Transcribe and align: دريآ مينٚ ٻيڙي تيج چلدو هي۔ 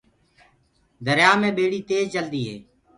دريآ 1.05 1.31
مينٚ 1.39 1.55
ٻيڙي 1.57 1.79
تيج 1.89 2.03
چلدو 2.13 2.39
هي۔ 2.47 2.55